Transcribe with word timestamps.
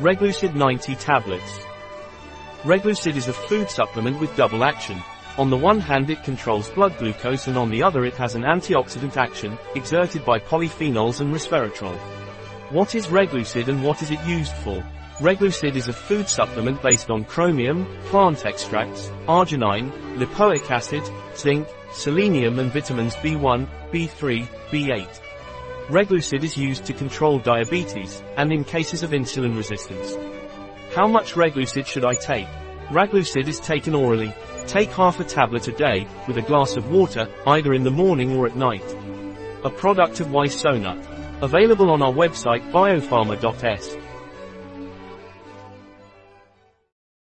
Reglucid 0.00 0.56
90 0.56 0.96
tablets. 0.96 1.60
Reglucid 2.64 3.14
is 3.14 3.28
a 3.28 3.32
food 3.32 3.70
supplement 3.70 4.18
with 4.18 4.34
double 4.36 4.64
action. 4.64 5.00
On 5.38 5.50
the 5.50 5.56
one 5.56 5.78
hand 5.78 6.10
it 6.10 6.24
controls 6.24 6.68
blood 6.70 6.98
glucose 6.98 7.46
and 7.46 7.56
on 7.56 7.70
the 7.70 7.80
other 7.80 8.04
it 8.04 8.16
has 8.16 8.34
an 8.34 8.42
antioxidant 8.42 9.16
action, 9.16 9.56
exerted 9.76 10.24
by 10.24 10.40
polyphenols 10.40 11.20
and 11.20 11.32
resveratrol. 11.32 11.96
What 12.72 12.96
is 12.96 13.06
Reglucid 13.06 13.68
and 13.68 13.84
what 13.84 14.02
is 14.02 14.10
it 14.10 14.20
used 14.26 14.52
for? 14.64 14.84
Reglucid 15.20 15.76
is 15.76 15.86
a 15.86 15.92
food 15.92 16.28
supplement 16.28 16.82
based 16.82 17.08
on 17.08 17.24
chromium, 17.24 17.86
plant 18.06 18.46
extracts, 18.46 19.10
arginine, 19.28 19.92
lipoic 20.16 20.68
acid, 20.72 21.08
zinc, 21.36 21.68
selenium 21.92 22.58
and 22.58 22.72
vitamins 22.72 23.14
B1, 23.14 23.68
B3, 23.92 24.44
B8. 24.72 25.20
Reglucid 25.88 26.42
is 26.42 26.56
used 26.56 26.86
to 26.86 26.94
control 26.94 27.38
diabetes, 27.38 28.22
and 28.38 28.50
in 28.50 28.64
cases 28.64 29.02
of 29.02 29.10
insulin 29.10 29.54
resistance. 29.54 30.14
How 30.94 31.06
much 31.06 31.34
Reglucid 31.34 31.86
should 31.86 32.06
I 32.06 32.14
take? 32.14 32.46
Reglucid 32.88 33.48
is 33.48 33.60
taken 33.60 33.94
orally. 33.94 34.32
Take 34.66 34.90
half 34.92 35.20
a 35.20 35.24
tablet 35.24 35.68
a 35.68 35.72
day, 35.72 36.06
with 36.26 36.38
a 36.38 36.42
glass 36.42 36.76
of 36.76 36.90
water, 36.90 37.28
either 37.46 37.74
in 37.74 37.84
the 37.84 37.90
morning 37.90 38.34
or 38.34 38.46
at 38.46 38.56
night. 38.56 38.96
A 39.62 39.68
product 39.68 40.20
of 40.20 40.28
Ysonut. 40.28 41.42
Available 41.42 41.90
on 41.90 42.00
our 42.00 42.12
website 42.12 42.62
biopharma.s. 42.72 43.96